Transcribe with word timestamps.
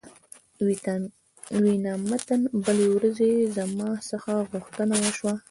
د 0.57 1.55
وینا 1.63 1.93
متن: 2.09 2.41
بلې 2.65 2.87
ورځې 2.95 3.31
زما 3.55 3.89
څخه 4.09 4.31
غوښتنه 4.51 4.95
وشوه. 5.03 5.33